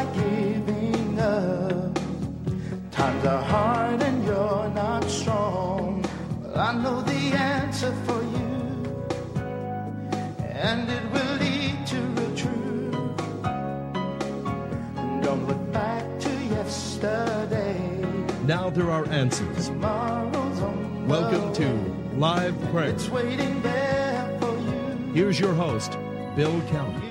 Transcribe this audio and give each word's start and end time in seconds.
like 0.00 0.14
giving 0.14 1.18
up. 1.20 1.98
Times 2.90 3.24
are 3.26 3.42
hard 3.42 4.02
and 4.02 4.24
you're 4.24 4.70
not 4.74 5.04
strong. 5.04 6.02
Well, 6.42 6.58
I 6.58 6.72
know 6.82 7.02
the 7.02 7.22
answer 7.56 7.92
for 8.06 8.20
you, 8.36 8.52
and 10.64 10.88
it 10.96 11.04
will 11.12 11.34
lead 11.44 11.76
to 11.92 11.98
real 12.16 12.34
truth. 12.42 12.94
Don't 15.26 15.44
look 15.46 15.72
back 15.72 16.04
to 16.24 16.30
yesterday. 16.56 17.78
Now 18.46 18.70
there 18.70 18.90
are 18.90 19.06
answers. 19.08 19.68
Tomorrow's 19.68 20.60
on 20.60 20.76
the 21.02 21.14
Welcome 21.14 21.52
to. 21.60 21.68
Live 22.16 22.56
Prayer. 22.70 22.90
It's 22.90 23.08
waiting 23.08 23.62
there 23.62 24.38
for 24.40 24.54
you. 24.58 25.12
Here's 25.14 25.38
your 25.38 25.54
host, 25.54 25.92
Bill 26.36 26.60
Keller. 26.70 27.09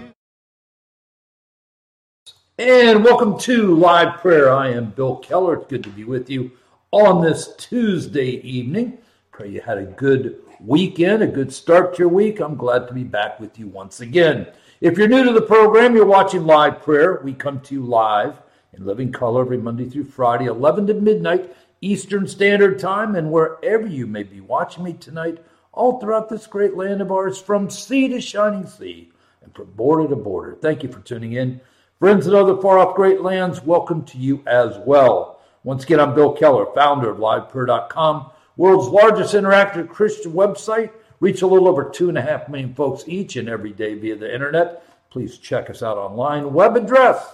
And 2.72 3.04
welcome 3.04 3.36
to 3.40 3.74
Live 3.74 4.20
Prayer. 4.20 4.54
I 4.54 4.70
am 4.70 4.92
Bill 4.92 5.16
Keller. 5.16 5.56
It's 5.56 5.66
good 5.66 5.84
to 5.86 5.90
be 5.90 6.04
with 6.04 6.30
you 6.30 6.52
on 6.92 7.20
this 7.20 7.56
Tuesday 7.56 8.48
evening. 8.48 9.00
Pray 9.32 9.50
you 9.50 9.60
had 9.60 9.80
a 9.80 9.86
good 9.86 10.44
weekend, 10.60 11.24
a 11.24 11.28
good 11.28 11.52
start 11.52 11.96
to 11.96 12.04
your 12.04 12.10
week. 12.10 12.40
I'm 12.40 12.56
glad 12.56 12.88
to 12.88 12.94
be 12.94 13.04
back 13.04 13.40
with 13.40 13.58
you 13.58 13.68
once 13.68 14.02
again. 14.02 14.50
If 14.82 15.00
you're 15.00 15.08
new 15.08 15.24
to 15.24 15.34
the 15.34 15.42
program, 15.42 15.96
you're 15.96 16.06
watching 16.06 16.46
Live 16.46 16.84
Prayer. 16.84 17.20
We 17.24 17.34
come 17.34 17.60
to 17.62 17.74
you 17.74 17.82
live 17.82 18.40
in 18.74 18.86
living 18.86 19.12
color 19.12 19.42
every 19.42 19.58
Monday 19.58 19.90
through 19.90 20.04
Friday, 20.04 20.46
11 20.46 20.86
to 20.88 20.94
midnight 20.94 21.52
Eastern 21.82 22.28
Standard 22.28 22.78
Time, 22.78 23.16
and 23.16 23.32
wherever 23.32 23.88
you 23.88 24.06
may 24.06 24.22
be 24.22 24.42
watching 24.42 24.84
me 24.84 24.94
tonight, 24.94 25.40
all 25.74 26.00
throughout 26.00 26.30
this 26.30 26.46
great 26.46 26.78
land 26.78 27.02
of 27.02 27.12
ours, 27.12 27.42
from 27.42 27.68
sea 27.68 28.08
to 28.10 28.22
shining 28.22 28.68
sea 28.68 29.12
and 29.42 29.56
from 29.56 29.72
border 29.72 30.08
to 30.08 30.16
border. 30.16 30.56
Thank 30.62 30.84
you 30.84 30.92
for 30.92 31.00
tuning 31.00 31.34
in. 31.34 31.62
Friends 32.00 32.28
in 32.28 32.34
other 32.34 32.56
far 32.62 32.80
off 32.80 32.96
great 32.96 33.20
lands, 33.20 33.62
welcome 33.62 34.06
to 34.06 34.18
you 34.18 34.42
as 34.48 34.78
well. 34.86 35.42
Once 35.66 35.84
again, 35.84 36.00
I'm 36.00 36.16
Bill 36.16 36.32
Keller, 36.32 36.66
founder 36.74 37.10
of 37.10 37.18
LivePrayer.com, 37.18 38.32
world's 38.56 38.88
largest 38.88 39.34
interactive 39.34 39.90
Christian 39.90 40.32
website. 40.32 40.92
Reach 41.20 41.42
a 41.42 41.48
little 41.48 41.68
over 41.68 41.90
two 41.90 42.08
and 42.08 42.18
a 42.18 42.22
half 42.22 42.48
million 42.48 42.74
folks 42.74 43.04
each 43.06 43.36
and 43.36 43.50
every 43.50 43.74
day 43.74 43.96
via 43.96 44.16
the 44.16 44.34
internet. 44.34 44.82
Please 45.10 45.38
check 45.40 45.70
us 45.70 45.84
out 45.84 45.98
online. 45.98 46.54
Web 46.54 46.78
address 46.78 47.34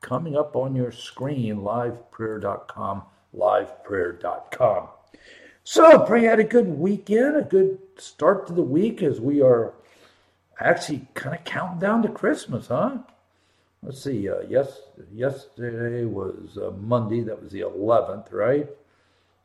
coming 0.00 0.36
up 0.36 0.54
on 0.54 0.76
your 0.76 0.92
screen, 0.92 1.56
liveprayer.com, 1.56 3.02
liveprayer.com. 3.36 4.88
So, 5.64 5.98
pray 5.98 6.22
you 6.22 6.28
had 6.28 6.38
a 6.38 6.44
good 6.44 6.68
weekend, 6.68 7.36
a 7.36 7.42
good 7.42 7.80
start 7.96 8.46
to 8.46 8.52
the 8.52 8.62
week 8.62 9.02
as 9.02 9.20
we 9.20 9.42
are 9.42 9.74
actually 10.60 11.08
kind 11.14 11.36
of 11.36 11.42
counting 11.42 11.80
down 11.80 12.02
to 12.02 12.08
Christmas, 12.08 12.68
huh? 12.68 12.98
Let's 13.82 14.02
see. 14.02 14.28
Uh, 14.28 14.40
yes, 14.48 14.80
yesterday 15.12 16.04
was 16.04 16.58
uh, 16.60 16.72
Monday. 16.80 17.20
That 17.20 17.40
was 17.40 17.52
the 17.52 17.60
11th, 17.60 18.32
right? 18.32 18.68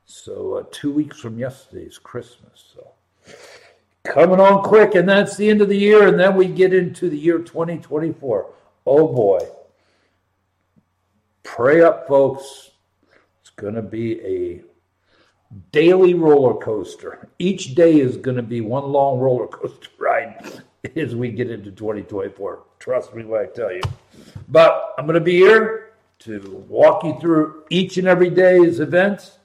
So 0.06 0.56
uh, 0.56 0.64
two 0.72 0.92
weeks 0.92 1.20
from 1.20 1.38
yesterday's 1.38 1.98
Christmas. 1.98 2.74
So 2.76 2.88
coming 4.04 4.40
on 4.40 4.64
quick, 4.64 4.96
and 4.96 5.08
that's 5.08 5.38
the 5.38 5.50
end 5.50 5.62
of 5.62 5.70
the 5.70 5.78
year, 5.78 6.08
and 6.08 6.20
then 6.20 6.36
we 6.36 6.48
get 6.48 6.74
into 6.74 7.10
the 7.10 7.18
year 7.18 7.40
2024. 7.40 8.50
Oh 8.86 9.08
boy! 9.08 9.40
Pray 11.44 11.82
up, 11.82 12.08
folks. 12.08 12.72
It's 13.42 13.52
going 13.52 13.76
to 13.76 13.82
be 13.82 14.20
a 14.22 14.62
daily 15.72 16.16
roller 16.16 16.60
coaster. 16.60 17.30
Each 17.40 17.76
day 17.76 18.00
is 18.00 18.18
going 18.18 18.38
to 18.38 18.44
be 18.44 18.62
one 18.62 18.86
long 18.86 19.20
roller 19.20 19.48
coaster 19.48 19.90
as 20.96 21.16
we 21.16 21.32
get 21.32 21.50
into 21.50 21.72
2024. 21.72 22.64
Trust 22.80 23.16
me 23.16 23.24
when 23.24 23.42
I 23.42 23.46
tell 23.46 23.72
you. 23.72 23.82
But 24.50 24.94
I'm 24.98 25.06
going 25.06 25.16
to 25.16 25.22
be 25.22 25.38
here 25.38 25.94
to 26.20 26.66
walk 26.68 27.04
you 27.04 27.18
through 27.20 27.64
each 27.70 27.98
and 27.98 28.08
every 28.08 28.30
day's 28.30 28.80
events, 28.80 29.38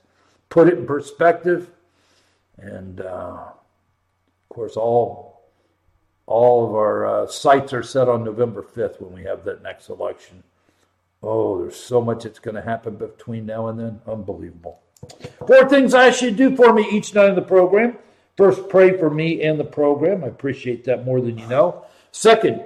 put 0.49 0.69
it 0.69 0.79
in 0.79 0.87
perspective, 0.87 1.71
and 2.57 3.01
uh, 3.01 3.45
of 3.47 4.49
course, 4.49 4.77
all 4.77 5.29
all 6.27 6.67
of 6.67 6.75
our 6.75 7.07
uh, 7.07 7.27
sights 7.27 7.73
are 7.73 7.83
set 7.83 8.07
on 8.07 8.23
November 8.23 8.63
5th 8.63 9.01
when 9.01 9.15
we 9.15 9.25
have 9.25 9.45
that 9.45 9.63
next 9.63 9.89
election. 9.89 10.43
Oh, 11.23 11.63
there's 11.63 11.77
so 11.77 12.03
much 12.03 12.25
that's 12.25 12.39
going 12.39 12.55
to 12.55 12.61
happen 12.61 12.97
between 12.97 13.47
now 13.47 13.69
and 13.69 13.81
then. 13.81 14.01
Unbelievable. 14.07 14.81
Four 15.47 15.69
things 15.71 15.95
I 15.95 16.11
should 16.11 16.37
do 16.37 16.55
for 16.55 16.75
me 16.75 16.87
each 16.91 17.15
night 17.15 17.31
in 17.31 17.35
the 17.35 17.41
program. 17.41 17.97
First, 18.39 18.69
pray 18.69 18.97
for 18.97 19.11
me 19.11 19.43
and 19.43 19.59
the 19.59 19.65
program. 19.65 20.23
I 20.23 20.29
appreciate 20.29 20.85
that 20.85 21.05
more 21.05 21.21
than 21.21 21.37
you 21.37 21.47
know. 21.49 21.85
Second, 22.13 22.63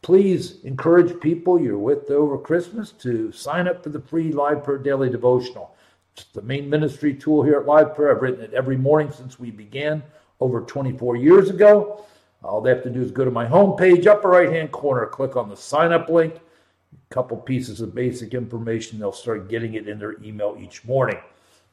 please 0.00 0.62
encourage 0.62 1.18
people 1.18 1.60
you're 1.60 1.76
with 1.76 2.08
over 2.12 2.38
Christmas 2.38 2.92
to 2.92 3.32
sign 3.32 3.66
up 3.66 3.82
for 3.82 3.88
the 3.88 4.00
free 4.00 4.30
Live 4.30 4.62
Prayer 4.62 4.78
Daily 4.78 5.10
Devotional. 5.10 5.74
It's 6.16 6.26
the 6.26 6.42
main 6.42 6.70
ministry 6.70 7.12
tool 7.12 7.42
here 7.42 7.58
at 7.58 7.66
Live 7.66 7.96
Prayer. 7.96 8.14
I've 8.14 8.22
written 8.22 8.44
it 8.44 8.54
every 8.54 8.76
morning 8.76 9.10
since 9.10 9.36
we 9.36 9.50
began 9.50 10.00
over 10.38 10.60
24 10.60 11.16
years 11.16 11.50
ago. 11.50 12.04
All 12.44 12.60
they 12.60 12.70
have 12.70 12.84
to 12.84 12.90
do 12.90 13.02
is 13.02 13.10
go 13.10 13.24
to 13.24 13.30
my 13.32 13.46
homepage, 13.46 14.06
upper 14.06 14.28
right 14.28 14.52
hand 14.52 14.70
corner, 14.70 15.06
click 15.06 15.34
on 15.34 15.48
the 15.48 15.56
sign 15.56 15.90
up 15.90 16.08
link. 16.08 16.36
A 16.36 17.14
couple 17.14 17.36
pieces 17.36 17.80
of 17.80 17.96
basic 17.96 18.32
information. 18.32 19.00
They'll 19.00 19.10
start 19.10 19.48
getting 19.48 19.74
it 19.74 19.88
in 19.88 19.98
their 19.98 20.22
email 20.22 20.56
each 20.60 20.84
morning. 20.84 21.18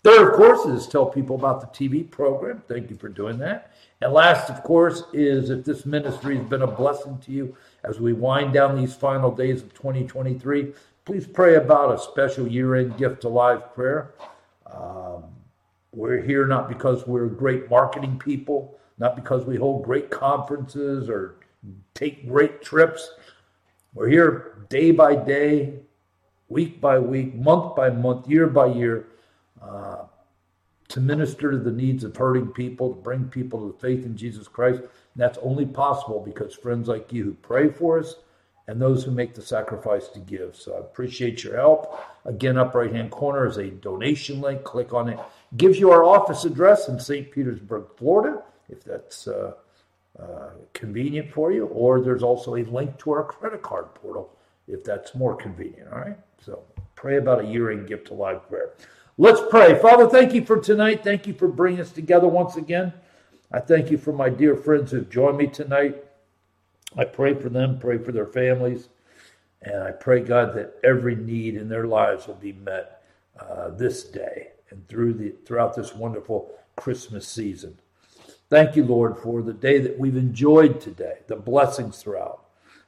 Third, 0.04 0.32
of 0.32 0.34
course, 0.34 0.66
is 0.66 0.86
tell 0.86 1.06
people 1.06 1.38
about 1.38 1.62
the 1.62 1.68
TV 1.68 2.10
program. 2.10 2.62
Thank 2.68 2.90
you 2.90 2.98
for 2.98 3.08
doing 3.08 3.38
that. 3.38 3.72
And 4.02 4.12
last, 4.12 4.50
of 4.50 4.62
course, 4.62 5.04
is 5.14 5.50
if 5.50 5.64
this 5.64 5.86
ministry 5.86 6.36
has 6.36 6.46
been 6.46 6.64
a 6.64 6.68
blessing 6.68 7.20
to 7.20 7.32
you 7.32 7.56
as 7.86 8.02
we 8.02 8.12
wind 8.12 8.54
down 8.54 8.76
these 8.76 8.94
final 8.94 9.32
days 9.32 9.62
of 9.62 9.74
2023, 9.74 10.74
please 11.06 11.26
pray 11.26 11.56
about 11.56 11.96
a 11.96 11.98
special 11.98 12.46
year 12.46 12.76
end 12.76 12.98
gift 12.98 13.22
to 13.22 13.30
live 13.30 13.74
prayer. 13.74 14.14
Um, 14.70 15.24
we're 15.94 16.22
here 16.22 16.48
not 16.48 16.68
because 16.68 17.08
we're 17.08 17.28
great 17.28 17.70
marketing 17.70 18.20
people, 18.20 18.78
not 18.98 19.16
because 19.16 19.46
we 19.46 19.56
hold 19.56 19.86
great 19.86 20.10
conferences 20.10 21.08
or 21.08 21.36
take 21.94 22.28
great 22.28 22.62
trips. 22.62 23.10
We're 23.94 24.10
here 24.10 24.66
day 24.68 24.92
by 24.92 25.16
day, 25.16 25.76
week 26.50 26.82
by 26.82 27.00
week, 27.00 27.36
month 27.36 27.74
by 27.74 27.90
month, 27.90 28.28
year 28.28 28.48
by 28.48 28.66
year 28.66 29.08
uh, 29.64 30.06
to 30.90 31.00
minister 31.00 31.52
to 31.52 31.58
the 31.58 31.72
needs 31.72 32.04
of 32.04 32.16
hurting 32.16 32.48
people, 32.48 32.94
to 32.94 33.02
bring 33.02 33.26
people 33.26 33.60
to 33.62 33.74
the 33.74 33.80
faith 33.80 34.06
in 34.06 34.16
Jesus 34.16 34.48
Christ. 34.48 34.80
And 34.80 34.90
that's 35.16 35.40
only 35.42 35.66
possible 35.66 36.20
because 36.20 36.54
friends 36.54 36.88
like 36.88 37.12
you 37.12 37.24
who 37.24 37.34
pray 37.34 37.70
for 37.70 38.00
us 38.00 38.16
and 38.68 38.82
those 38.82 39.04
who 39.04 39.12
make 39.12 39.34
the 39.34 39.42
sacrifice 39.42 40.08
to 40.10 40.20
give. 40.20 40.56
So 40.56 40.76
I 40.76 40.80
appreciate 40.80 41.44
your 41.44 41.58
help. 41.58 42.00
Again, 42.26 42.58
up 42.58 42.76
right 42.76 42.92
hand 42.92 43.12
corner 43.12 43.46
is 43.46 43.58
a 43.58 43.70
donation 43.70 44.40
link. 44.40 44.64
Click 44.64 44.94
on 44.94 45.10
it. 45.10 45.20
Gives 45.58 45.80
you 45.80 45.92
our 45.92 46.04
office 46.04 46.46
address 46.46 46.88
in 46.88 47.00
St. 47.00 47.32
Petersburg, 47.32 47.86
Florida, 47.98 48.42
if 48.70 48.84
that's 48.84 49.28
uh, 49.28 49.54
uh, 50.20 50.50
convenient 50.74 51.32
for 51.32 51.52
you. 51.52 51.66
Or 51.68 52.02
there's 52.02 52.24
also 52.24 52.56
a 52.56 52.64
link 52.64 52.98
to 53.00 53.12
our 53.12 53.24
credit 53.24 53.62
card 53.62 53.94
portal 53.96 54.38
if 54.68 54.84
that's 54.84 55.14
more 55.16 55.36
convenient. 55.36 55.92
All 55.92 56.00
right. 56.00 56.18
So 56.46 56.64
pray 56.96 57.18
about 57.18 57.44
a 57.44 57.48
year 57.48 57.72
end 57.72 57.88
gift 57.88 58.08
to 58.08 58.14
live 58.14 58.48
prayer. 58.48 58.74
Let's 59.18 59.42
pray. 59.52 59.80
Father, 59.80 60.10
thank 60.10 60.34
you 60.34 60.44
for 60.44 60.60
tonight. 60.60 61.04
Thank 61.04 61.28
you 61.28 61.36
for 61.36 61.48
bringing 61.48 61.82
us 61.82 61.92
together 61.92 62.28
once 62.28 62.56
again. 62.56 62.94
I 63.52 63.60
thank 63.60 63.92
you 63.92 63.98
for 64.00 64.12
my 64.12 64.28
dear 64.30 64.56
friends 64.56 64.90
who've 64.90 65.08
joined 65.08 65.38
me 65.38 65.46
tonight. 65.46 66.04
I 66.98 67.06
pray 67.06 67.36
for 67.36 67.50
them, 67.50 67.78
pray 67.78 68.00
for 68.00 68.12
their 68.12 68.26
families, 68.26 68.90
and 69.62 69.84
I 69.84 69.92
pray, 69.92 70.22
God, 70.22 70.56
that 70.56 70.80
every 70.84 71.16
need 71.16 71.54
in 71.56 71.70
their 71.70 71.86
lives 71.86 72.26
will 72.26 72.34
be 72.36 72.54
met 72.54 73.04
uh, 73.40 73.70
this 73.70 74.04
day 74.04 74.50
and 74.72 74.88
through 74.88 75.14
the 75.14 75.36
throughout 75.46 75.76
this 75.76 75.94
wonderful 75.94 76.52
Christmas 76.76 77.28
season. 77.28 77.78
Thank 78.50 78.76
you, 78.76 78.84
Lord, 78.84 79.20
for 79.20 79.44
the 79.44 79.54
day 79.54 79.78
that 79.80 80.00
we've 80.00 80.18
enjoyed 80.18 80.82
today, 80.82 81.20
the 81.28 81.36
blessings 81.36 82.02
throughout. 82.02 82.46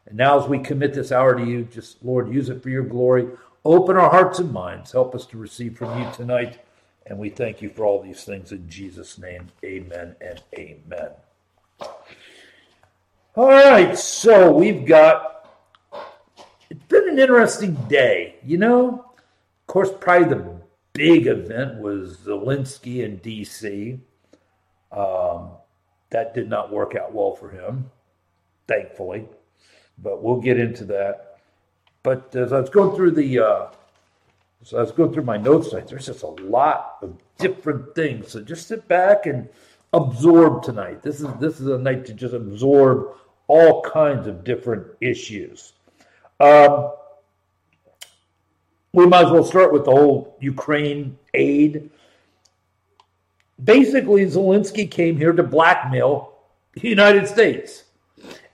And 0.07 0.17
now, 0.17 0.39
as 0.39 0.49
we 0.49 0.57
commit 0.57 0.95
this 0.95 1.11
hour 1.11 1.35
to 1.35 1.45
you, 1.45 1.65
just 1.65 2.03
Lord, 2.03 2.33
use 2.33 2.49
it 2.49 2.63
for 2.63 2.69
your 2.69 2.83
glory. 2.83 3.27
Open 3.65 3.97
our 3.97 4.11
hearts 4.11 4.37
and 4.37 4.53
minds. 4.53 4.91
Help 4.91 5.15
us 5.15 5.25
to 5.25 5.37
receive 5.39 5.75
from 5.75 5.99
you 5.99 6.07
tonight. 6.13 6.59
And 7.07 7.17
we 7.17 7.29
thank 7.29 7.63
you 7.63 7.69
for 7.69 7.83
all 7.83 8.01
these 8.01 8.23
things 8.23 8.51
in 8.51 8.69
Jesus' 8.69 9.17
name. 9.17 9.47
Amen 9.63 10.15
and 10.21 10.41
amen. 10.57 11.09
All 13.35 13.49
right, 13.49 13.97
so 13.97 14.51
we've 14.51 14.85
got, 14.85 15.49
it's 16.69 16.83
been 16.85 17.09
an 17.09 17.19
interesting 17.19 17.73
day. 17.89 18.35
You 18.45 18.59
know, 18.59 19.05
of 19.17 19.67
course, 19.67 19.89
probably 19.99 20.29
the 20.29 20.61
big 20.93 21.27
event 21.27 21.79
was 21.79 22.17
Zelensky 22.17 23.03
in 23.03 23.17
D.C. 23.17 23.99
Um, 24.91 25.49
that 26.11 26.33
did 26.33 26.49
not 26.49 26.71
work 26.71 26.95
out 26.95 27.13
well 27.13 27.35
for 27.35 27.49
him, 27.49 27.89
thankfully, 28.67 29.25
but 29.97 30.23
we'll 30.23 30.39
get 30.39 30.59
into 30.59 30.85
that. 30.85 31.34
But 32.05 32.35
as 32.35 32.53
I 32.53 32.59
was 32.59 32.69
going 32.69 32.95
through 32.95 33.11
the, 33.11 33.39
uh, 33.39 33.67
I 34.77 34.81
was 34.81 34.91
going 34.91 35.11
through 35.11 35.23
my 35.23 35.37
notes, 35.37 35.73
like, 35.73 35.87
there's 35.87 36.05
just 36.05 36.21
a 36.21 36.27
lot 36.27 36.97
of 37.01 37.17
different 37.39 37.95
things. 37.95 38.31
So 38.31 38.41
just 38.41 38.67
sit 38.67 38.87
back 38.87 39.25
and 39.25 39.49
absorb 39.91 40.61
tonight. 40.61 41.01
This 41.01 41.19
is 41.19 41.27
this 41.39 41.59
is 41.59 41.65
a 41.65 41.79
night 41.79 42.05
to 42.05 42.13
just 42.13 42.35
absorb 42.35 43.07
all 43.47 43.81
kinds 43.81 44.27
of 44.27 44.43
different 44.43 44.85
issues. 45.01 45.73
Um, 46.39 46.91
we 48.93 49.07
might 49.07 49.25
as 49.25 49.31
well 49.31 49.43
start 49.43 49.73
with 49.73 49.85
the 49.85 49.91
whole 49.91 50.37
Ukraine 50.39 51.17
aid. 51.33 51.89
Basically, 53.63 54.23
Zelensky 54.27 54.89
came 54.89 55.17
here 55.17 55.33
to 55.33 55.41
blackmail 55.41 56.35
the 56.73 56.87
United 56.87 57.27
States. 57.27 57.84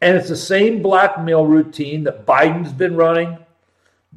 And 0.01 0.18
it's 0.18 0.30
the 0.30 0.36
same 0.36 0.81
blackmail 0.81 1.45
routine 1.45 2.03
that 2.06 2.25
Biden's 2.25 2.74
been 2.74 2.95
running, 2.95 3.38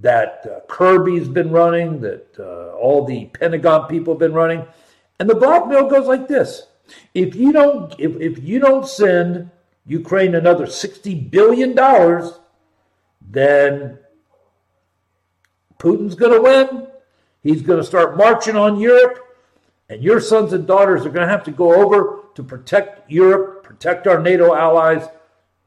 that 0.00 0.46
uh, 0.46 0.60
Kirby's 0.66 1.28
been 1.28 1.50
running, 1.50 2.00
that 2.00 2.28
uh, 2.38 2.74
all 2.76 3.04
the 3.04 3.26
Pentagon 3.26 3.86
people 3.86 4.14
have 4.14 4.18
been 4.18 4.32
running. 4.32 4.64
And 5.20 5.28
the 5.28 5.34
blackmail 5.34 5.88
goes 5.88 6.06
like 6.06 6.26
this. 6.26 6.66
If 7.14 7.34
you 7.34 7.52
don't 7.52 7.94
if, 7.98 8.16
if 8.20 8.42
you 8.42 8.58
don't 8.58 8.86
send 8.86 9.50
Ukraine 9.86 10.34
another 10.34 10.66
60 10.66 11.14
billion 11.14 11.74
dollars, 11.74 12.40
then 13.20 13.98
Putin's 15.78 16.14
going 16.14 16.32
to 16.32 16.40
win. 16.40 16.86
He's 17.42 17.62
going 17.62 17.78
to 17.78 17.86
start 17.86 18.16
marching 18.16 18.56
on 18.56 18.80
Europe, 18.80 19.18
and 19.90 20.02
your 20.02 20.18
sons 20.20 20.54
and 20.54 20.66
daughters 20.66 21.04
are 21.04 21.10
going 21.10 21.26
to 21.26 21.32
have 21.32 21.44
to 21.44 21.50
go 21.50 21.74
over 21.74 22.20
to 22.34 22.42
protect 22.42 23.10
Europe, 23.10 23.62
protect 23.64 24.06
our 24.06 24.18
NATO 24.18 24.54
allies, 24.54 25.06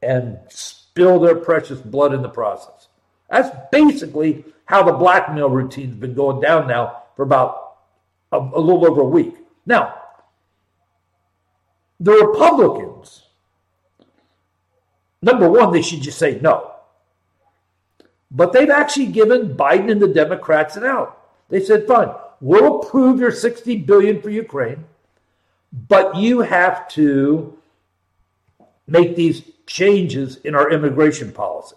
and 0.01 0.37
spill 0.49 1.19
their 1.19 1.35
precious 1.35 1.79
blood 1.79 2.13
in 2.13 2.21
the 2.21 2.29
process. 2.29 2.87
That's 3.29 3.55
basically 3.71 4.45
how 4.65 4.83
the 4.83 4.93
blackmail 4.93 5.49
routine's 5.49 5.95
been 5.95 6.13
going 6.13 6.41
down 6.41 6.67
now 6.67 7.03
for 7.15 7.23
about 7.23 7.77
a, 8.31 8.37
a 8.37 8.59
little 8.59 8.85
over 8.85 9.01
a 9.01 9.05
week. 9.05 9.35
Now, 9.65 9.95
the 11.99 12.11
Republicans, 12.11 13.23
number 15.21 15.49
one, 15.49 15.71
they 15.71 15.81
should 15.81 16.01
just 16.01 16.19
say 16.19 16.39
no. 16.41 16.71
But 18.29 18.53
they've 18.53 18.69
actually 18.69 19.07
given 19.07 19.55
Biden 19.55 19.91
and 19.91 20.01
the 20.01 20.07
Democrats 20.07 20.75
an 20.75 20.83
out. 20.83 21.21
They 21.49 21.63
said, 21.63 21.87
fine, 21.87 22.09
we'll 22.41 22.81
approve 22.81 23.19
your 23.19 23.31
60 23.31 23.77
billion 23.77 24.21
for 24.21 24.29
Ukraine, 24.29 24.85
but 25.71 26.15
you 26.15 26.41
have 26.41 26.87
to 26.89 27.57
make 28.85 29.15
these 29.15 29.43
changes 29.67 30.37
in 30.37 30.55
our 30.55 30.71
immigration 30.71 31.31
policy. 31.31 31.75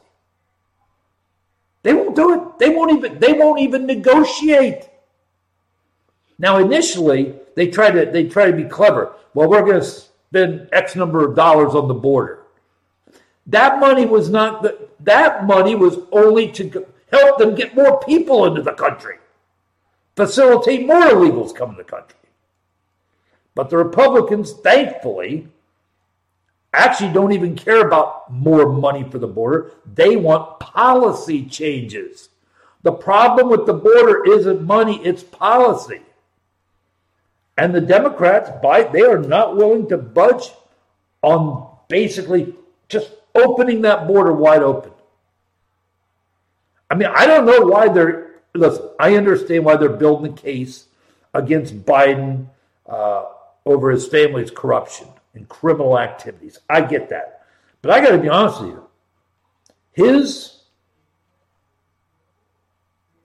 They 1.83 1.93
won't 1.93 2.17
do 2.17 2.35
it. 2.35 2.59
They 2.59 2.71
won't 2.71 2.93
even 2.93 3.19
they 3.19 3.33
won't 3.35 3.61
even 3.61 3.87
negotiate. 3.87 4.89
Now 6.39 6.59
initially 6.59 7.35
they 7.57 7.69
try 7.69 7.91
to 7.91 8.07
they 8.11 8.29
try 8.29 8.51
to 8.51 8.57
be 8.57 8.65
clever. 8.65 9.13
Well, 9.35 9.49
we're 9.49 9.63
going 9.63 9.81
to 9.81 9.87
spend 9.87 10.69
X 10.73 10.97
number 10.97 11.25
of 11.25 11.37
dollars 11.37 11.75
on 11.75 11.89
the 11.89 11.95
border. 11.95 12.45
That 13.47 13.81
money 13.81 14.07
was 14.07 14.31
not 14.31 14.63
the, 14.63 14.89
that 15.01 15.47
money 15.47 15.75
was 15.75 15.99
only 16.13 16.51
to 16.53 16.87
help 17.11 17.39
them 17.39 17.55
get 17.55 17.75
more 17.75 18.01
people 18.01 18.47
into 18.47 18.63
the 18.63 18.73
country, 18.73 19.17
facilitate 20.17 20.87
more 20.87 21.03
illegals 21.03 21.55
coming 21.55 21.77
to 21.77 21.83
the 21.83 21.89
country. 21.89 22.17
But 23.55 23.71
the 23.71 23.79
Republicans, 23.79 24.53
thankfully, 24.53 25.49
actually 26.73 27.13
don't 27.13 27.33
even 27.33 27.57
care 27.57 27.87
about 27.87 28.33
more 28.33 28.71
money 28.73 29.05
for 29.05 29.19
the 29.19 29.27
border. 29.27 29.73
They 29.95 30.17
want 30.17 30.61
policy 30.61 31.45
changes. 31.45 32.29
The 32.83 32.93
problem 32.93 33.49
with 33.49 33.67
the 33.67 33.75
border 33.75 34.25
isn't 34.33 34.63
money, 34.63 35.05
it's 35.05 35.23
policy. 35.23 36.01
And 37.59 37.75
the 37.75 37.81
Democrats, 37.81 38.51
by 38.63 38.85
they 38.85 39.03
are 39.03 39.19
not 39.19 39.57
willing 39.57 39.89
to 39.89 39.99
budge 39.99 40.51
on 41.23 41.69
basically 41.89 42.55
just 42.89 43.11
opening 43.35 43.83
that 43.83 44.07
border 44.07 44.33
wide 44.33 44.63
open. 44.63 44.93
I 46.89 46.95
mean, 46.95 47.11
I 47.15 47.27
don't 47.27 47.47
know 47.47 47.67
why 47.67 47.89
they're 47.89 48.31
listen. 48.55 48.89
I 48.99 49.17
understand 49.17 49.65
why 49.65 49.77
they're 49.77 49.89
building 49.89 50.35
the 50.35 50.41
case 50.41 50.87
against 51.35 51.85
Biden 51.85 52.47
uh, 52.89 53.27
over 53.67 53.91
his 53.91 54.09
family's 54.09 54.51
corruption 54.51 55.07
and 55.35 55.49
criminal 55.49 55.99
activities. 55.99 56.59
I 56.69 56.81
get 56.83 57.09
that. 57.11 57.47
But 57.83 57.93
I 57.93 58.01
got 58.01 58.11
to 58.11 58.19
be 58.19 58.29
honest 58.29 58.61
with 58.61 58.71
you. 58.71 58.85
His 59.93 60.61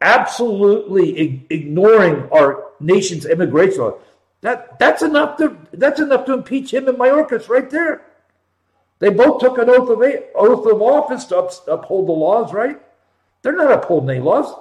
absolutely 0.02 1.46
ignoring 1.50 2.30
our 2.32 2.66
nation's 2.80 3.26
immigration 3.26 3.80
law, 3.80 3.98
that, 4.42 4.78
that's 4.78 5.02
enough 5.02 5.38
to 5.38 5.58
that's 5.74 6.00
enough 6.00 6.26
to 6.26 6.34
impeach 6.34 6.74
him 6.74 6.88
and 6.88 6.98
Mayorkas 6.98 7.50
right 7.50 7.70
there. 7.70 8.06
They 9.00 9.10
both 9.10 9.42
took 9.42 9.58
an 9.58 9.70
oath 9.70 9.90
of 9.90 10.02
oath 10.36 10.72
of 10.72 10.82
office 10.82 11.26
to 11.26 11.38
up, 11.38 11.52
uphold 11.68 12.08
the 12.08 12.14
laws, 12.14 12.54
right? 12.54 12.80
They're 13.42 13.56
not 13.56 13.72
upholding 13.72 14.12
any 14.12 14.20
laws. 14.20 14.54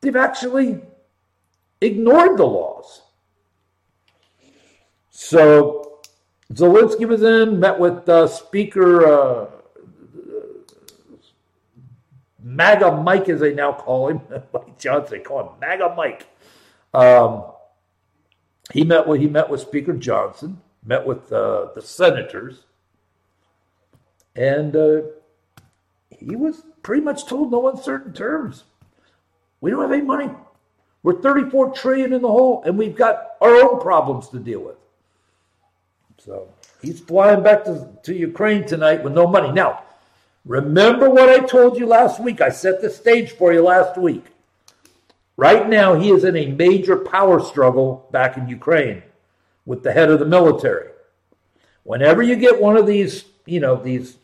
They've 0.00 0.16
actually 0.16 0.80
ignored 1.80 2.38
the 2.38 2.44
laws. 2.44 3.02
So 5.10 5.89
Zelensky 6.52 7.06
was 7.06 7.22
in, 7.22 7.60
met 7.60 7.78
with 7.78 8.08
uh, 8.08 8.26
Speaker 8.26 9.06
uh, 9.06 9.46
MAGA 12.42 13.02
Mike, 13.02 13.28
as 13.28 13.40
they 13.40 13.54
now 13.54 13.72
call 13.72 14.08
him. 14.08 14.20
Mike 14.52 14.78
Johnson, 14.78 15.18
they 15.18 15.24
call 15.24 15.40
him 15.40 15.60
MAGA 15.60 15.94
Mike. 15.96 16.26
Um, 16.92 17.44
he 18.72 18.84
met 18.84 19.06
with 19.06 19.20
he 19.20 19.28
met 19.28 19.48
with 19.48 19.60
Speaker 19.60 19.92
Johnson, 19.92 20.60
met 20.84 21.06
with 21.06 21.32
uh, 21.32 21.68
the 21.74 21.82
senators, 21.82 22.64
and 24.34 24.74
uh, 24.74 25.02
he 26.10 26.34
was 26.34 26.62
pretty 26.82 27.02
much 27.02 27.26
told 27.26 27.52
no 27.52 27.68
uncertain 27.68 28.12
terms. 28.12 28.64
We 29.60 29.70
don't 29.70 29.82
have 29.82 29.92
any 29.92 30.02
money. 30.02 30.30
We're 31.02 31.20
34 31.20 31.74
trillion 31.74 32.12
in 32.12 32.22
the 32.22 32.28
hole, 32.28 32.62
and 32.64 32.76
we've 32.76 32.96
got 32.96 33.36
our 33.40 33.54
own 33.54 33.80
problems 33.80 34.28
to 34.30 34.38
deal 34.38 34.60
with. 34.60 34.76
So 36.24 36.48
he's 36.82 37.00
flying 37.00 37.42
back 37.42 37.64
to, 37.64 37.88
to 38.02 38.14
Ukraine 38.14 38.66
tonight 38.66 39.02
with 39.02 39.14
no 39.14 39.26
money. 39.26 39.52
Now, 39.52 39.84
remember 40.44 41.08
what 41.08 41.30
I 41.30 41.38
told 41.38 41.78
you 41.78 41.86
last 41.86 42.20
week? 42.20 42.40
I 42.40 42.50
set 42.50 42.82
the 42.82 42.90
stage 42.90 43.32
for 43.32 43.52
you 43.52 43.62
last 43.62 43.98
week. 43.98 44.26
Right 45.36 45.66
now, 45.68 45.94
he 45.94 46.10
is 46.10 46.24
in 46.24 46.36
a 46.36 46.48
major 46.48 46.96
power 46.96 47.40
struggle 47.40 48.06
back 48.10 48.36
in 48.36 48.48
Ukraine 48.48 49.02
with 49.64 49.82
the 49.82 49.92
head 49.92 50.10
of 50.10 50.18
the 50.18 50.26
military. 50.26 50.90
Whenever 51.84 52.22
you 52.22 52.36
get 52.36 52.60
one 52.60 52.76
of 52.76 52.86
these, 52.86 53.24
you 53.46 53.60
know, 53.60 53.76
these 53.76 54.18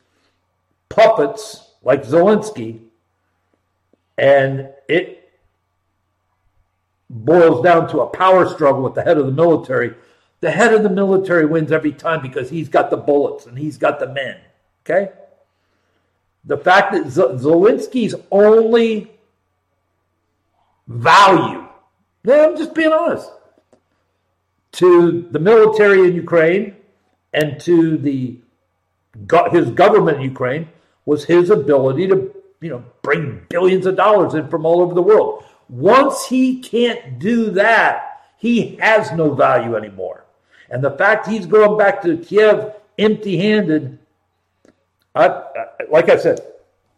puppets 0.90 1.70
like 1.82 2.04
Zelensky, 2.04 2.81
and 4.19 4.69
it 4.88 5.31
boils 7.09 7.64
down 7.64 7.88
to 7.88 8.00
a 8.00 8.06
power 8.06 8.47
struggle 8.47 8.82
with 8.82 8.94
the 8.94 9.02
head 9.02 9.16
of 9.16 9.25
the 9.25 9.32
military, 9.32 9.94
the 10.40 10.50
head 10.50 10.75
of 10.75 10.83
the 10.83 10.90
military 10.90 11.47
wins 11.47 11.73
every 11.73 11.93
time 11.93 12.23
because 12.23 12.50
he's 12.50 12.69
got 12.69 12.90
the 12.90 12.97
bullets 12.97 13.47
and 13.47 13.59
he's 13.59 13.78
got 13.78 13.99
the 13.99 14.09
men. 14.09 14.38
Okay? 14.85 15.12
The 16.45 16.59
fact 16.59 16.93
that 16.93 17.05
Zelensky's 17.05 18.14
only 18.31 19.11
value, 20.87 21.66
yeah, 22.25 22.47
I'm 22.47 22.57
just 22.57 22.75
being 22.75 22.93
honest, 22.93 23.31
to 24.73 25.26
the 25.31 25.38
military 25.38 26.07
in 26.07 26.14
Ukraine 26.14 26.76
and 27.33 27.61
to 27.61 27.97
the 27.97 28.38
his 29.50 29.71
government 29.71 30.19
in 30.19 30.25
Ukraine 30.25 30.69
was 31.07 31.25
his 31.25 31.49
ability 31.49 32.07
to, 32.09 32.35
you 32.61 32.69
know, 32.69 32.85
bring 33.00 33.47
billions 33.49 33.87
of 33.87 33.97
dollars 33.97 34.35
in 34.35 34.49
from 34.49 34.66
all 34.66 34.83
over 34.83 34.93
the 34.93 35.02
world. 35.02 35.45
Once 35.69 36.26
he 36.26 36.61
can't 36.61 37.19
do 37.19 37.50
that, 37.52 38.21
he 38.37 38.76
has 38.76 39.12
no 39.12 39.33
value 39.35 39.75
anymore. 39.75 40.25
And 40.70 40.82
the 40.82 40.90
fact 40.90 41.26
he's 41.26 41.46
going 41.46 41.78
back 41.78 42.02
to 42.02 42.18
Kiev 42.18 42.75
empty 42.99 43.37
handed, 43.37 43.99
like 45.14 46.08
I 46.08 46.16
said, 46.16 46.40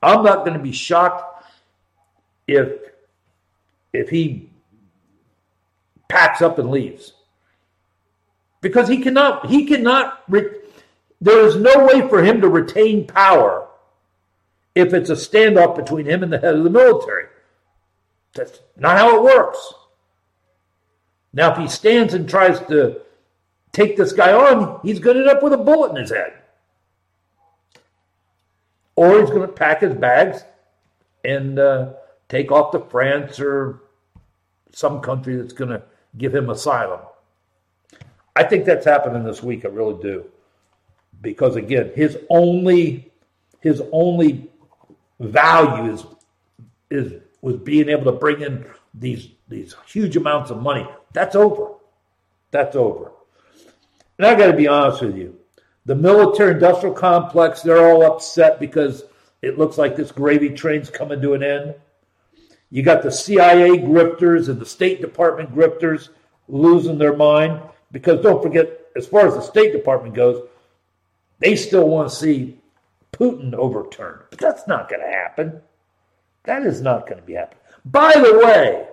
I'm 0.03 0.25
not 0.25 0.45
going 0.45 0.57
to 0.57 0.63
be 0.63 0.73
shocked 0.73 1.45
if 2.47 2.71
if 3.93 4.09
he 4.09 4.51
packs 6.09 6.41
up 6.41 6.59
and 6.59 6.71
leaves. 6.71 7.13
Because 8.61 8.89
he 8.89 8.99
cannot 8.99 9.47
he 9.47 9.67
cannot 9.67 10.23
re- 10.29 10.51
there 11.21 11.45
is 11.47 11.57
no 11.57 11.87
way 11.87 12.09
for 12.09 12.23
him 12.23 12.41
to 12.41 12.49
retain 12.49 13.07
power 13.07 13.69
if 14.75 14.95
it's 14.95 15.11
a 15.11 15.15
standoff 15.15 15.77
between 15.77 16.07
him 16.07 16.23
and 16.23 16.33
the 16.33 16.39
head 16.39 16.55
of 16.55 16.65
the 16.65 16.71
military. 16.71 17.27
That's 18.35 18.61
not 18.77 18.97
how 18.97 19.17
it 19.17 19.23
works. 19.23 19.75
Now 21.33 21.53
if 21.53 21.59
he 21.59 21.69
stands 21.69 22.15
and 22.15 22.29
tries 22.29 22.61
to 22.67 23.01
take 23.79 23.97
this 23.97 24.13
guy 24.13 24.33
on, 24.33 24.81
he's 24.83 24.99
going 24.99 25.17
to 25.17 25.23
end 25.23 25.31
up 25.31 25.43
with 25.43 25.53
a 25.53 25.57
bullet 25.57 25.91
in 25.91 25.97
his 25.97 26.11
head. 26.11 26.33
Or 28.97 29.21
he's 29.21 29.31
going 29.31 29.43
to 29.43 29.49
pack 29.49 29.81
his 29.81 29.95
bags 29.95 30.43
and 31.25 31.59
uh, 31.61 31.93
take 32.29 32.51
off 32.51 32.73
to 32.73 32.81
France 32.81 33.39
or 33.39 33.83
some 34.73 35.01
country 35.01 35.37
that's 35.37 35.53
going 35.53 35.71
to 35.71 35.83
give 36.17 36.35
him 36.35 36.51
asylum. 36.51 37.01
I 38.35 38.43
think 38.43 38.65
that's 38.65 38.85
happening 38.85 39.23
this 39.23 39.43
week. 39.43 39.65
I 39.65 39.69
really 39.69 40.01
do, 40.03 40.25
because 41.21 41.57
again, 41.57 41.93
his 41.95 42.19
only 42.31 43.11
his 43.61 43.83
only 43.91 44.49
value 45.19 45.93
is 45.93 46.07
is 46.91 47.23
was 47.43 47.57
being 47.57 47.89
able 47.89 48.05
to 48.05 48.13
bring 48.13 48.43
in 48.43 48.65
these 48.95 49.29
these 49.49 49.75
huge 49.87 50.17
amounts 50.17 50.53
of 50.53 50.63
money. 50.63 50.87
That's 51.13 51.35
over. 51.35 51.75
That's 52.53 52.77
over. 52.77 53.11
And 54.19 54.27
I 54.27 54.35
got 54.35 54.49
to 54.49 54.57
be 54.57 54.67
honest 54.67 55.03
with 55.03 55.17
you, 55.17 55.39
the 55.87 55.95
military 55.95 56.53
industrial 56.53 56.95
complex, 56.95 57.63
they're 57.63 57.89
all 57.89 58.05
upset 58.05 58.61
because 58.61 59.05
it 59.43 59.59
looks 59.59 59.79
like 59.79 59.97
this 59.97 60.13
gravy 60.13 60.51
train's 60.51 60.91
coming 60.91 61.23
to 61.23 61.35
an 61.35 61.43
end. 61.43 61.75
You 62.71 62.83
got 62.83 63.03
the 63.03 63.11
CIA 63.11 63.79
grifters 63.79 64.49
and 64.49 64.61
the 64.61 64.67
State 64.67 65.01
Department 65.01 65.55
grifters 65.55 66.11
losing 66.49 66.99
their 66.99 67.17
mind 67.17 67.61
because 67.93 68.21
don't 68.21 68.43
forget, 68.43 68.81
as 68.97 69.07
far 69.07 69.27
as 69.27 69.35
the 69.35 69.41
State 69.41 69.73
Department 69.73 70.15
goes, 70.15 70.47
they 71.39 71.57
still 71.57 71.89
want 71.89 72.11
to 72.11 72.15
see 72.15 72.59
Putin 73.13 73.55
overturned. 73.55 74.23
But 74.31 74.39
that's 74.39 74.67
not 74.67 74.89
going 74.89 75.01
to 75.01 75.07
happen. 75.09 75.61
That 76.45 76.65
is 76.65 76.81
not 76.81 77.07
going 77.07 77.21
to 77.21 77.27
be 77.27 77.35
happening. 77.35 77.63
By 77.85 78.13
the 78.15 78.41
way, 78.45 78.87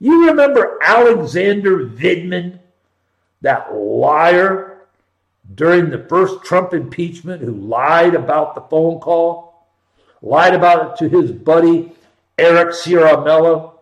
you 0.00 0.26
remember 0.26 0.78
Alexander 0.82 1.86
Vindman, 1.86 2.58
that 3.44 3.74
liar 3.74 4.86
during 5.54 5.90
the 5.90 6.06
first 6.08 6.42
Trump 6.42 6.72
impeachment 6.72 7.42
who 7.42 7.52
lied 7.52 8.14
about 8.14 8.54
the 8.54 8.62
phone 8.62 8.98
call, 8.98 9.68
lied 10.22 10.54
about 10.54 10.92
it 10.92 10.98
to 10.98 11.08
his 11.20 11.30
buddy 11.30 11.92
Eric 12.38 12.70
Ciaramella. 12.70 13.72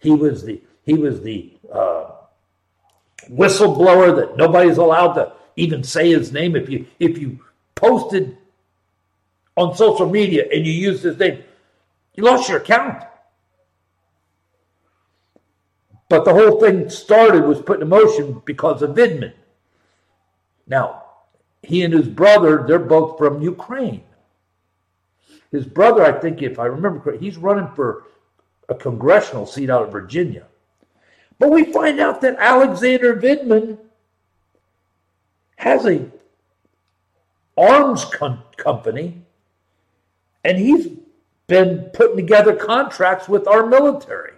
He 0.00 0.10
was 0.10 0.42
the 0.42 0.60
he 0.82 0.94
was 0.94 1.22
the 1.22 1.52
uh, 1.72 2.10
whistleblower 3.30 4.16
that 4.16 4.36
nobody's 4.36 4.78
allowed 4.78 5.12
to 5.12 5.32
even 5.54 5.84
say 5.84 6.10
his 6.10 6.32
name. 6.32 6.56
If 6.56 6.68
you 6.68 6.86
if 6.98 7.18
you 7.18 7.38
posted 7.76 8.36
on 9.56 9.76
social 9.76 10.10
media 10.10 10.48
and 10.52 10.66
you 10.66 10.72
used 10.72 11.04
his 11.04 11.18
name, 11.18 11.44
you 12.16 12.24
lost 12.24 12.48
your 12.48 12.58
account. 12.58 13.04
But 16.08 16.24
the 16.24 16.32
whole 16.32 16.60
thing 16.60 16.88
started 16.88 17.44
was 17.44 17.60
put 17.60 17.82
in 17.82 17.88
motion 17.88 18.42
because 18.44 18.82
of 18.82 18.96
Vindman. 18.96 19.34
Now, 20.66 21.04
he 21.62 21.82
and 21.82 21.92
his 21.92 22.08
brother, 22.08 22.64
they're 22.66 22.78
both 22.78 23.18
from 23.18 23.42
Ukraine. 23.42 24.04
His 25.50 25.66
brother, 25.66 26.04
I 26.04 26.12
think, 26.12 26.42
if 26.42 26.58
I 26.58 26.66
remember 26.66 27.00
correctly, 27.00 27.26
he's 27.26 27.38
running 27.38 27.68
for 27.74 28.04
a 28.68 28.74
congressional 28.74 29.46
seat 29.46 29.70
out 29.70 29.82
of 29.82 29.92
Virginia. 29.92 30.46
But 31.38 31.50
we 31.50 31.72
find 31.72 32.00
out 32.00 32.20
that 32.22 32.36
Alexander 32.38 33.16
Vindman 33.16 33.78
has 35.56 35.86
a 35.86 36.06
arms 37.56 38.04
com- 38.04 38.42
company, 38.56 39.22
and 40.44 40.58
he's 40.58 40.88
been 41.46 41.90
putting 41.92 42.16
together 42.16 42.54
contracts 42.54 43.28
with 43.28 43.48
our 43.48 43.66
military 43.66 44.37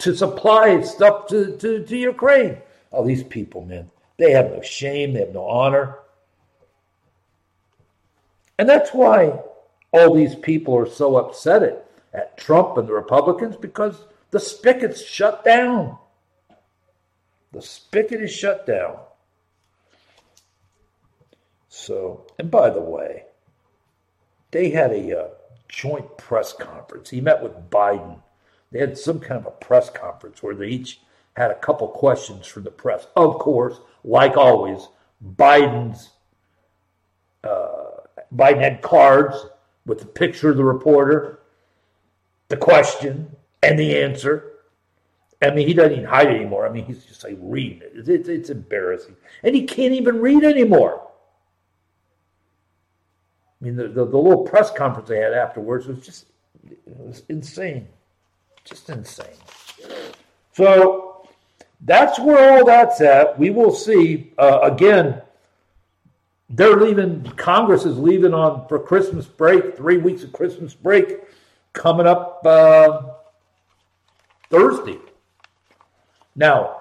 to 0.00 0.16
supply 0.16 0.80
stuff 0.82 1.26
to, 1.28 1.56
to, 1.58 1.84
to 1.84 1.96
Ukraine. 1.96 2.58
All 2.90 3.04
these 3.04 3.22
people, 3.22 3.64
man, 3.64 3.90
they 4.18 4.32
have 4.32 4.50
no 4.50 4.60
shame, 4.60 5.12
they 5.12 5.20
have 5.20 5.32
no 5.32 5.46
honor. 5.46 5.98
And 8.58 8.68
that's 8.68 8.92
why 8.92 9.40
all 9.92 10.14
these 10.14 10.34
people 10.34 10.76
are 10.76 10.88
so 10.88 11.16
upset 11.16 11.62
at, 11.62 11.90
at 12.12 12.36
Trump 12.36 12.76
and 12.76 12.88
the 12.88 12.92
Republicans 12.92 13.56
because 13.56 14.04
the 14.30 14.40
spigot's 14.40 15.02
shut 15.04 15.44
down. 15.44 15.96
The 17.52 17.62
spigot 17.62 18.20
is 18.20 18.32
shut 18.32 18.66
down. 18.66 18.98
So, 21.68 22.26
and 22.38 22.50
by 22.50 22.70
the 22.70 22.80
way, 22.80 23.24
they 24.50 24.70
had 24.70 24.92
a 24.92 25.18
uh, 25.18 25.28
joint 25.68 26.16
press 26.16 26.52
conference. 26.52 27.10
He 27.10 27.20
met 27.20 27.42
with 27.42 27.70
Biden. 27.70 28.20
They 28.72 28.80
had 28.80 28.96
some 28.96 29.20
kind 29.20 29.40
of 29.40 29.46
a 29.46 29.50
press 29.50 29.90
conference 29.90 30.42
where 30.42 30.54
they 30.54 30.68
each 30.68 31.00
had 31.36 31.50
a 31.50 31.56
couple 31.56 31.88
questions 31.88 32.46
from 32.46 32.64
the 32.64 32.70
press. 32.70 33.06
Of 33.16 33.38
course, 33.38 33.80
like 34.04 34.36
always, 34.36 34.88
Biden's 35.36 36.10
uh, 37.42 37.90
Biden 38.34 38.60
had 38.60 38.82
cards 38.82 39.36
with 39.86 39.98
the 39.98 40.06
picture 40.06 40.50
of 40.50 40.56
the 40.56 40.64
reporter, 40.64 41.40
the 42.48 42.56
question, 42.56 43.34
and 43.62 43.78
the 43.78 43.98
answer. 43.98 44.46
I 45.42 45.50
mean, 45.50 45.66
he 45.66 45.74
doesn't 45.74 45.92
even 45.92 46.04
hide 46.04 46.28
anymore. 46.28 46.66
I 46.66 46.70
mean, 46.70 46.84
he's 46.84 47.04
just 47.04 47.24
like 47.24 47.38
reading 47.40 47.80
it. 47.80 47.92
It's, 47.94 48.08
it's, 48.08 48.28
it's 48.28 48.50
embarrassing. 48.50 49.16
And 49.42 49.54
he 49.54 49.64
can't 49.64 49.94
even 49.94 50.20
read 50.20 50.44
anymore. 50.44 51.08
I 53.60 53.64
mean, 53.64 53.76
the, 53.76 53.88
the, 53.88 54.04
the, 54.04 54.16
little 54.16 54.44
press 54.44 54.70
conference 54.70 55.08
they 55.08 55.18
had 55.18 55.32
afterwards 55.32 55.86
was 55.86 56.00
just 56.00 56.26
it 56.68 56.80
was 56.86 57.22
insane. 57.28 57.88
Just 58.64 58.88
insane. 58.90 59.26
So 60.52 61.28
that's 61.82 62.18
where 62.18 62.58
all 62.58 62.64
that's 62.64 63.00
at. 63.00 63.38
We 63.38 63.50
will 63.50 63.72
see. 63.72 64.32
Uh, 64.38 64.60
again, 64.62 65.22
they're 66.50 66.76
leaving, 66.76 67.24
Congress 67.36 67.84
is 67.84 67.98
leaving 67.98 68.34
on 68.34 68.66
for 68.68 68.78
Christmas 68.78 69.26
break, 69.26 69.76
three 69.76 69.98
weeks 69.98 70.24
of 70.24 70.32
Christmas 70.32 70.74
break 70.74 71.20
coming 71.72 72.06
up 72.06 72.42
uh, 72.44 73.02
Thursday. 74.50 74.98
Now, 76.34 76.76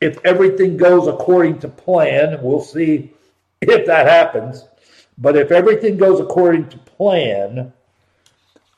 if 0.00 0.18
everything 0.24 0.76
goes 0.76 1.06
according 1.06 1.60
to 1.60 1.68
plan, 1.68 2.38
we'll 2.42 2.60
see 2.60 3.14
if 3.62 3.86
that 3.86 4.06
happens. 4.06 4.66
But 5.16 5.36
if 5.36 5.50
everything 5.50 5.96
goes 5.96 6.20
according 6.20 6.68
to 6.70 6.78
plan, 6.78 7.72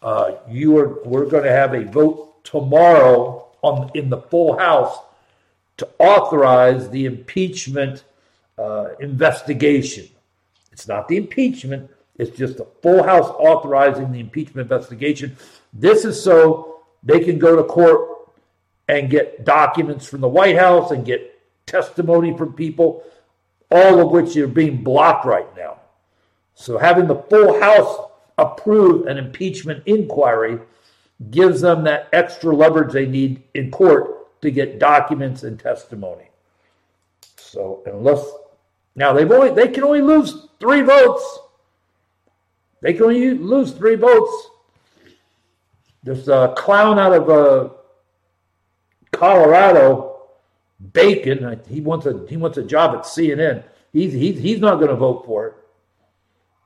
uh, 0.03 0.37
you 0.49 0.77
are 0.79 1.03
we're 1.05 1.27
going 1.27 1.45
to 1.45 1.53
have 1.53 1.75
a 1.75 1.85
vote 1.85 2.45
tomorrow 2.45 3.49
on 3.63 3.91
in 3.95 4.11
the 4.11 4.19
full 4.19 4.59
House 4.59 4.99
to 5.79 5.89
authorize 5.99 6.89
the 6.91 7.07
impeachment 7.07 8.05
uh, 8.59 8.91
investigation. 9.01 10.09
It's 10.73 10.89
not 10.89 11.09
the 11.09 11.17
impeachment; 11.17 11.91
it's 12.17 12.37
just 12.37 12.59
the 12.59 12.67
full 12.83 13.03
House 13.03 13.29
authorizing 13.39 14.13
the 14.13 14.21
impeachment 14.21 14.71
investigation. 14.71 15.37
This 15.73 16.05
is 16.05 16.23
so 16.23 16.85
they 17.03 17.21
can 17.21 17.39
go 17.39 17.57
to 17.57 17.65
court 17.65 18.31
and 18.89 19.11
get 19.11 19.45
documents 19.45 20.07
from 20.07 20.21
the 20.21 20.29
White 20.29 20.57
House 20.57 20.91
and 20.91 21.05
get 21.05 21.33
testimony 21.67 22.37
from 22.37 22.53
people, 22.53 23.03
all 23.71 24.01
of 24.01 24.11
which 24.11 24.37
are 24.37 24.47
being 24.47 24.83
blocked 24.83 25.27
right 25.27 25.55
now. 25.57 25.81
So 26.55 26.79
having 26.79 27.07
the 27.07 27.17
full 27.17 27.61
House 27.61 28.06
approve 28.39 29.07
an 29.07 29.19
impeachment 29.19 29.83
inquiry 29.87 30.59
gives 31.31 31.61
them 31.61 31.85
that 31.85 32.09
extra 32.13 32.55
leverage 32.55 32.93
they 32.93 33.07
need 33.07 33.43
in 33.55 33.71
court 33.71 34.41
to 34.43 34.51
get 34.51 34.79
documents 34.79 35.43
and 35.43 35.59
testimony. 35.59 36.29
So 37.37 37.83
unless 37.87 38.25
now 38.95 39.13
they've 39.13 39.31
only 39.31 39.51
they 39.51 39.69
can 39.69 39.85
only 39.85 40.03
lose 40.03 40.47
three 40.61 40.83
votes. 40.83 41.39
They 42.83 42.93
can 42.93 43.05
only 43.05 43.33
lose 43.33 43.73
three 43.73 43.97
votes. 43.97 44.51
There's 46.03 46.29
a 46.29 46.55
clown 46.57 46.99
out 46.99 47.13
of 47.13 47.31
uh, 47.31 47.71
Colorado, 49.11 50.29
Bacon. 50.93 51.61
He 51.69 51.81
wants 51.81 52.07
a 52.07 52.27
he 52.29 52.37
wants 52.37 52.59
a 52.59 52.63
job 52.63 52.95
at 52.95 53.05
CNN. 53.05 53.65
He's 53.93 54.13
he's 54.13 54.39
he's 54.39 54.61
not 54.61 54.77
going 54.77 54.91
to 54.91 54.97
vote 54.97 55.25
for 55.25 55.47
it. 55.47 55.55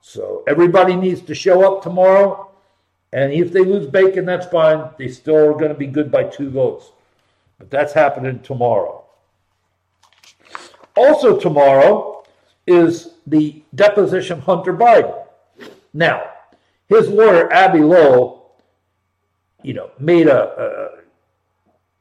So 0.01 0.43
everybody 0.47 0.97
needs 0.97 1.21
to 1.23 1.35
show 1.35 1.63
up 1.65 1.83
tomorrow. 1.83 2.51
And 3.13 3.33
if 3.33 3.53
they 3.53 3.61
lose 3.61 3.87
Bacon, 3.87 4.25
that's 4.25 4.47
fine. 4.47 4.91
They 4.99 5.09
still 5.09 5.51
are 5.51 5.55
going 5.55 5.69
to 5.69 5.75
be 5.75 5.87
good 5.87 6.11
by 6.11 6.25
two 6.25 6.51
votes. 6.51 6.93
But 7.59 7.71
that's 7.71 7.93
happening 7.93 8.41
tomorrow. 8.41 9.05
Also, 10.97 11.39
tomorrow 11.39 12.25
is 12.67 13.15
the 13.27 13.63
deposition 13.75 14.41
Hunter 14.41 14.75
Biden. 14.75 15.17
Now, 15.93 16.31
his 16.89 17.09
lawyer, 17.09 17.53
Abbe 17.53 17.81
Lowell, 17.81 18.53
you 19.63 19.75
know, 19.75 19.91
made 19.99 20.27
a, 20.27 20.43
a 20.61 21.01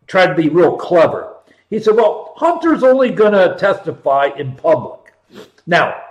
tried 0.07 0.27
to 0.27 0.35
be 0.35 0.49
real 0.49 0.75
clever. 0.75 1.35
He 1.69 1.79
said, 1.79 1.95
well, 1.95 2.33
Hunter's 2.37 2.83
only 2.83 3.11
going 3.11 3.33
to 3.33 3.55
testify 3.57 4.29
in 4.37 4.55
public. 4.55 5.13
Now, 5.67 6.01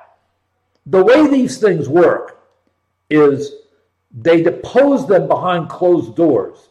the 0.90 1.04
way 1.04 1.28
these 1.28 1.59
things 1.59 1.88
work 1.88 2.40
is 3.11 3.52
they 4.11 4.42
depose 4.42 5.07
them 5.07 5.28
behind 5.28 5.68
closed 5.68 6.16
doors. 6.16 6.68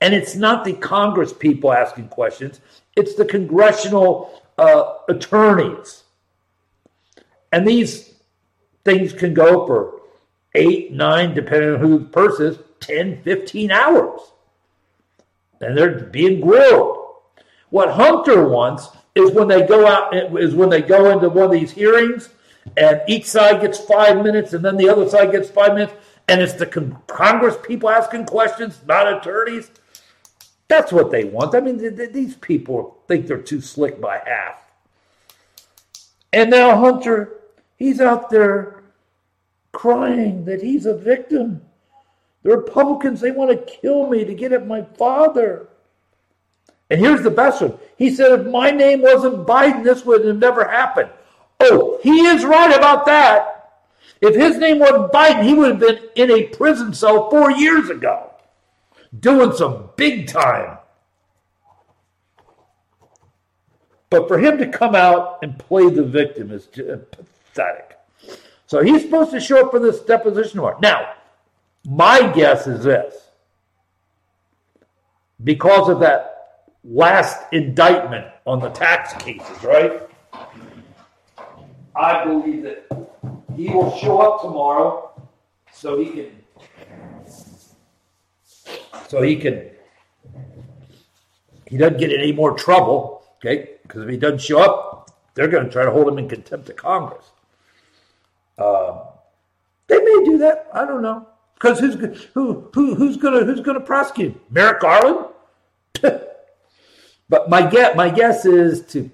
And 0.00 0.14
it's 0.14 0.36
not 0.36 0.64
the 0.64 0.74
Congress 0.74 1.32
people 1.32 1.72
asking 1.72 2.08
questions, 2.08 2.60
it's 2.96 3.14
the 3.14 3.24
congressional 3.24 4.42
uh, 4.58 4.94
attorneys. 5.08 6.04
And 7.50 7.66
these 7.66 8.14
things 8.84 9.12
can 9.12 9.34
go 9.34 9.66
for 9.66 10.02
eight, 10.54 10.92
nine, 10.92 11.34
depending 11.34 11.74
on 11.74 11.80
who 11.80 11.98
the 11.98 12.04
person 12.04 12.46
is, 12.46 12.58
10, 12.80 13.22
15 13.22 13.70
hours. 13.72 14.20
And 15.60 15.76
they're 15.76 16.04
being 16.04 16.40
grilled. 16.40 16.96
What 17.70 17.90
Hunter 17.90 18.48
wants 18.48 18.88
is 19.16 19.32
when 19.32 19.48
they 19.48 19.66
go 19.66 19.86
out, 19.86 20.14
is 20.40 20.54
when 20.54 20.68
they 20.68 20.82
go 20.82 21.10
into 21.10 21.28
one 21.28 21.46
of 21.46 21.50
these 21.50 21.72
hearings 21.72 22.28
and 22.76 23.00
each 23.08 23.26
side 23.26 23.60
gets 23.60 23.78
five 23.78 24.22
minutes, 24.22 24.52
and 24.52 24.64
then 24.64 24.76
the 24.76 24.88
other 24.88 25.08
side 25.08 25.32
gets 25.32 25.50
five 25.50 25.74
minutes, 25.74 25.94
and 26.28 26.40
it's 26.40 26.54
the 26.54 26.66
con- 26.66 26.98
Congress 27.06 27.56
people 27.62 27.88
asking 27.90 28.26
questions, 28.26 28.80
not 28.86 29.12
attorneys. 29.12 29.70
That's 30.68 30.92
what 30.92 31.10
they 31.10 31.24
want. 31.24 31.54
I 31.54 31.60
mean, 31.60 31.78
th- 31.78 31.96
th- 31.96 32.12
these 32.12 32.36
people 32.36 33.02
think 33.08 33.26
they're 33.26 33.38
too 33.38 33.60
slick 33.60 34.00
by 34.00 34.20
half. 34.24 34.62
And 36.32 36.50
now 36.50 36.76
Hunter, 36.76 37.40
he's 37.76 38.00
out 38.00 38.28
there 38.28 38.82
crying 39.72 40.44
that 40.44 40.62
he's 40.62 40.84
a 40.84 40.94
victim. 40.94 41.62
The 42.42 42.56
Republicans, 42.56 43.20
they 43.20 43.30
want 43.30 43.50
to 43.50 43.72
kill 43.80 44.08
me 44.08 44.24
to 44.24 44.34
get 44.34 44.52
at 44.52 44.66
my 44.66 44.82
father. 44.82 45.68
And 46.90 47.00
here's 47.00 47.22
the 47.22 47.30
best 47.30 47.60
one. 47.60 47.78
He 47.96 48.14
said, 48.14 48.40
if 48.40 48.46
my 48.46 48.70
name 48.70 49.02
wasn't 49.02 49.46
Biden, 49.46 49.84
this 49.84 50.04
would 50.04 50.24
have 50.24 50.38
never 50.38 50.64
happened. 50.68 51.10
Oh, 51.60 51.98
he 52.02 52.26
is 52.26 52.44
right 52.44 52.74
about 52.76 53.06
that. 53.06 53.54
If 54.20 54.34
his 54.34 54.56
name 54.56 54.78
wasn't 54.78 55.12
Biden, 55.12 55.44
he 55.44 55.54
would 55.54 55.70
have 55.70 55.80
been 55.80 56.08
in 56.14 56.30
a 56.30 56.44
prison 56.48 56.92
cell 56.92 57.30
four 57.30 57.50
years 57.52 57.88
ago, 57.88 58.30
doing 59.18 59.52
some 59.52 59.90
big 59.96 60.28
time. 60.28 60.78
But 64.10 64.26
for 64.26 64.38
him 64.38 64.58
to 64.58 64.66
come 64.66 64.94
out 64.94 65.38
and 65.42 65.58
play 65.58 65.88
the 65.90 66.02
victim 66.02 66.50
is 66.50 66.66
uh, 66.78 66.98
pathetic. 67.10 67.98
So 68.66 68.82
he's 68.82 69.02
supposed 69.02 69.30
to 69.32 69.40
show 69.40 69.64
up 69.64 69.70
for 69.70 69.78
this 69.78 70.00
deposition 70.00 70.56
tomorrow. 70.56 70.78
Now, 70.80 71.14
my 71.84 72.32
guess 72.32 72.66
is 72.66 72.84
this 72.84 73.14
because 75.44 75.88
of 75.88 76.00
that 76.00 76.70
last 76.84 77.38
indictment 77.52 78.26
on 78.46 78.60
the 78.60 78.70
tax 78.70 79.12
cases, 79.22 79.62
right? 79.62 80.07
I 81.98 82.24
believe 82.24 82.62
that 82.62 82.86
he 83.56 83.70
will 83.70 83.96
show 83.98 84.20
up 84.20 84.40
tomorrow 84.40 85.10
so 85.72 85.98
he 85.98 86.10
can 86.10 86.30
so 89.08 89.20
he 89.20 89.36
can 89.36 89.70
he 91.66 91.76
doesn't 91.76 91.98
get 91.98 92.10
any 92.12 92.32
more 92.32 92.56
trouble, 92.56 93.24
okay? 93.38 93.70
Because 93.82 94.02
if 94.02 94.08
he 94.08 94.16
doesn't 94.16 94.40
show 94.40 94.60
up, 94.60 95.10
they're 95.34 95.48
going 95.48 95.64
to 95.64 95.70
try 95.70 95.84
to 95.84 95.90
hold 95.90 96.08
him 96.08 96.18
in 96.18 96.28
contempt 96.28 96.70
of 96.70 96.76
Congress. 96.76 97.24
Uh, 98.56 99.04
they 99.86 99.98
may 99.98 100.24
do 100.24 100.38
that. 100.38 100.68
I 100.72 100.86
don't 100.86 101.02
know. 101.02 101.26
Because 101.54 101.80
who's 101.80 102.24
who, 102.34 102.70
who 102.72 102.94
who's 102.94 103.16
gonna 103.16 103.44
who's 103.44 103.60
gonna 103.60 103.80
prosecute? 103.80 104.40
Merrick 104.50 104.80
Garland? 104.80 105.26
but 106.00 107.50
my 107.50 107.68
guess 107.68 107.96
my 107.96 108.08
guess 108.08 108.46
is 108.46 108.86
to 108.86 109.10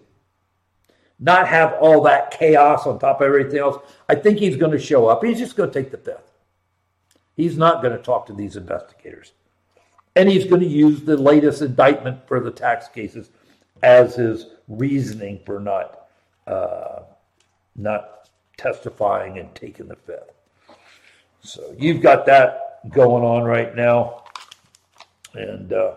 not 1.20 1.48
have 1.48 1.74
all 1.80 2.02
that 2.02 2.30
chaos 2.30 2.86
on 2.86 2.98
top 2.98 3.20
of 3.20 3.26
everything 3.26 3.58
else. 3.58 3.78
I 4.08 4.14
think 4.14 4.38
he's 4.38 4.56
going 4.56 4.72
to 4.72 4.78
show 4.78 5.06
up. 5.06 5.24
He's 5.24 5.38
just 5.38 5.56
going 5.56 5.70
to 5.70 5.82
take 5.82 5.90
the 5.90 5.98
fifth. 5.98 6.30
He's 7.36 7.56
not 7.56 7.82
going 7.82 7.96
to 7.96 8.02
talk 8.02 8.26
to 8.26 8.32
these 8.32 8.56
investigators. 8.56 9.32
And 10.16 10.28
he's 10.28 10.44
going 10.44 10.60
to 10.60 10.66
use 10.66 11.02
the 11.02 11.16
latest 11.16 11.62
indictment 11.62 12.26
for 12.28 12.40
the 12.40 12.50
tax 12.50 12.88
cases 12.88 13.30
as 13.82 14.14
his 14.14 14.46
reasoning 14.68 15.40
for 15.44 15.60
not 15.60 16.06
uh, 16.46 17.02
not 17.76 18.28
testifying 18.56 19.38
and 19.38 19.52
taking 19.54 19.88
the 19.88 19.96
fifth. 19.96 20.32
So 21.40 21.74
you've 21.78 22.00
got 22.00 22.26
that 22.26 22.90
going 22.90 23.24
on 23.24 23.42
right 23.44 23.74
now, 23.74 24.24
and 25.34 25.72
uh, 25.72 25.94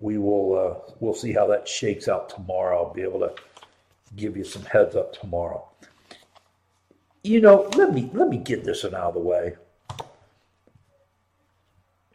we 0.00 0.18
will 0.18 0.58
uh, 0.58 0.92
we'll 1.00 1.14
see 1.14 1.32
how 1.32 1.46
that 1.48 1.66
shakes 1.66 2.08
out 2.08 2.28
tomorrow. 2.28 2.84
I'll 2.84 2.94
be 2.94 3.02
able 3.02 3.20
to 3.20 3.34
give 4.14 4.36
you 4.36 4.44
some 4.44 4.62
heads 4.62 4.94
up 4.94 5.12
tomorrow. 5.12 5.66
You 7.22 7.40
know, 7.40 7.68
let 7.74 7.92
me 7.92 8.10
let 8.12 8.28
me 8.28 8.38
get 8.38 8.64
this 8.64 8.84
one 8.84 8.94
out 8.94 9.08
of 9.08 9.14
the 9.14 9.20
way. 9.20 9.56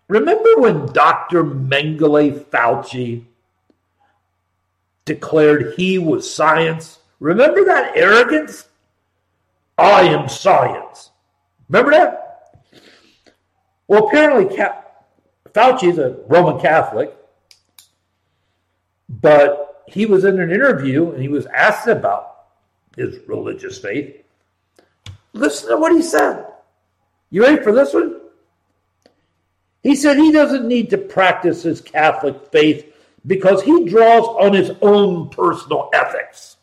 Remember 0.07 0.50
when 0.57 0.88
Dr. 0.88 1.43
Mengele 1.43 2.43
Fauci 2.45 3.24
declared 5.06 5.73
he 5.75 5.97
was 5.97 6.34
science? 6.34 6.99
Remember 7.19 7.63
that 7.65 7.95
arrogance? 7.95 8.67
I 9.77 10.01
am 10.01 10.27
science. 10.27 11.12
Remember 11.69 11.91
that? 11.91 12.62
Well, 13.88 14.08
apparently, 14.08 14.56
Fauci 15.54 15.89
is 15.89 15.97
a 15.97 16.17
Roman 16.27 16.60
Catholic, 16.62 17.15
but 19.10 19.61
he 19.88 20.06
was 20.06 20.24
in 20.24 20.39
an 20.39 20.52
interview 20.52 21.12
and 21.12 21.22
he 21.22 21.28
was 21.28 21.46
asked 21.48 21.88
about 21.88 22.46
his 22.96 23.20
religious 23.28 23.78
faith. 23.78 24.24
Listen 25.34 25.70
to 25.70 25.78
what 25.78 25.94
he 25.94 26.02
said. 26.02 26.46
You 27.30 27.44
ready 27.44 27.63
for 27.63 27.72
this 27.72 27.94
one? 27.94 28.20
He 29.84 29.96
said 29.96 30.17
he 30.17 30.32
doesn't 30.32 30.67
need 30.67 30.89
to 30.91 30.98
practice 30.98 31.63
his 31.63 31.82
Catholic 31.82 32.52
faith 32.52 32.94
because 33.26 33.63
he 33.63 33.86
draws 33.86 34.26
on 34.28 34.54
his 34.54 34.72
own 34.82 35.30
personal 35.30 35.89
ethics. 35.94 36.58